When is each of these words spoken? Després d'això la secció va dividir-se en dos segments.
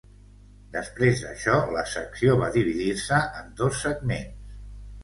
Després 0.75 1.21
d'això 1.25 1.59
la 1.75 1.83
secció 1.93 2.41
va 2.41 2.51
dividir-se 2.59 3.21
en 3.43 3.57
dos 3.63 3.87
segments. 3.87 4.61